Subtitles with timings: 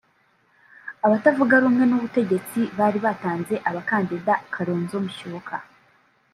[1.05, 5.55] Abatavuga rumwe n’ubutegetsi bari batanze abakandida Kalonzo Musyoka